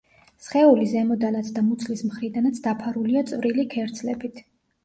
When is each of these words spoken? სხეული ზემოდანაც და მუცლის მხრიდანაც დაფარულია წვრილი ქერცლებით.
სხეული 0.45 0.87
ზემოდანაც 0.93 1.51
და 1.57 1.63
მუცლის 1.67 2.03
მხრიდანაც 2.13 2.63
დაფარულია 2.69 3.25
წვრილი 3.33 3.67
ქერცლებით. 3.75 4.43